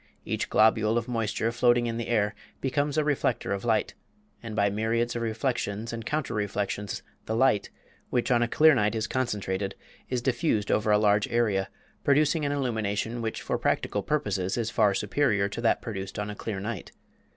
Each 0.25 0.49
globule 0.49 0.97
of 0.97 1.07
moisture 1.07 1.51
floating 1.51 1.85
in 1.85 1.97
the 1.97 2.07
air 2.07 2.33
becomes 2.59 2.97
a 2.97 3.03
reflector 3.03 3.51
of 3.53 3.63
light, 3.63 3.93
and 4.41 4.55
by 4.55 4.67
myriads 4.67 5.15
of 5.15 5.21
reflections 5.21 5.93
and 5.93 6.03
counter 6.03 6.33
reflections 6.33 7.03
the 7.27 7.35
light 7.35 7.69
(which 8.09 8.31
on 8.31 8.41
a 8.41 8.47
clear 8.47 8.73
night 8.73 8.95
is 8.95 9.05
concentrated) 9.05 9.75
is 10.09 10.23
diffused 10.23 10.71
over 10.71 10.89
a 10.89 10.97
large 10.97 11.27
area, 11.27 11.69
producing 12.03 12.43
an 12.43 12.51
illumination 12.51 13.21
which 13.21 13.43
for 13.43 13.59
practical 13.59 14.01
purposes 14.01 14.57
is 14.57 14.71
far 14.71 14.95
superior 14.95 15.47
to 15.49 15.61
that 15.61 15.83
produced 15.83 16.17
on 16.17 16.31
a 16.31 16.35
clear 16.35 16.59
night. 16.59 16.93